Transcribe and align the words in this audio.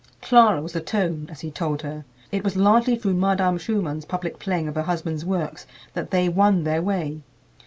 Clara 0.19 0.63
was 0.63 0.73
the 0.73 0.81
"tone," 0.81 1.27
as 1.29 1.41
he 1.41 1.51
told 1.51 1.83
her. 1.83 2.05
It 2.31 2.43
was 2.43 2.55
largely 2.55 2.95
through 2.95 3.13
Madame 3.13 3.59
Schumann's 3.59 4.03
public 4.03 4.39
playing 4.39 4.67
of 4.67 4.73
her 4.73 4.81
husband's 4.81 5.23
works 5.25 5.67
that 5.93 6.09
they 6.09 6.27
won 6.27 6.63
their 6.63 6.81
way. 6.81 7.21